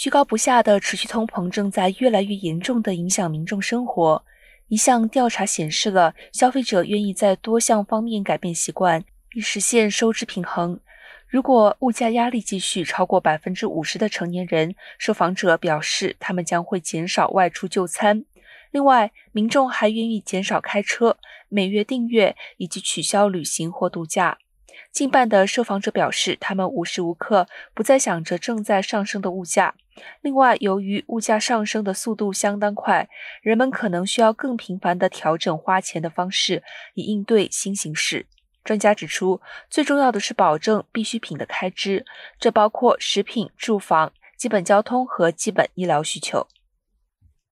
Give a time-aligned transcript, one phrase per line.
[0.00, 4.24] 居高不下的持续通膨正在越来越严重地影响民众生活。
[4.68, 10.80] 一项调查显示了消费者愿意在多项方面改变习惯，以实现收支平衡。
[11.28, 18.24] 如果物价压力继续，超过百分之五十的成年人受访者表示，他们将会减少外出就餐。
[18.70, 21.18] 另外，民众还愿意减少开车、
[21.50, 24.38] 每月订阅以及取消旅行或度假。
[24.92, 29.74] 近半的受访者表示，他们无时无刻不在想着正在上升的物价。
[30.20, 33.08] 另外，由于物价上升的速度相当快，
[33.42, 36.62] 人们可能需要更频繁地调整花钱的方式，
[36.94, 38.26] 以应对新形势。
[38.64, 39.40] 专家指出，
[39.70, 42.04] 最重要的是保证必需品的开支，
[42.38, 46.46] 这包括食品、住房、基本交通和基本医疗需求。